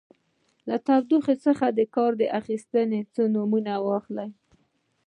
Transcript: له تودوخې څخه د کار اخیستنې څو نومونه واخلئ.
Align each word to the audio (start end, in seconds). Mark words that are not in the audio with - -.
له 0.69 0.75
تودوخې 0.85 1.35
څخه 1.45 1.65
د 1.69 1.79
کار 1.95 2.11
اخیستنې 2.39 3.01
څو 3.13 3.23
نومونه 3.33 3.73
واخلئ. 3.87 4.29